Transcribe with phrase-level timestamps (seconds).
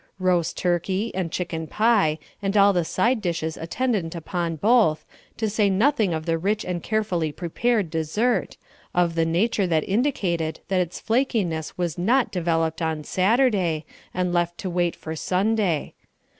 [0.17, 5.05] Roast turkey, and chicken pie, and all the side dishes attendant upon both,
[5.37, 8.57] to say nothing of the rich and carefully prepared dessert,
[8.95, 14.57] of the nature that indicated that its flankiness was not developed on Saturday, and left
[14.57, 15.93] to wait for Sunday.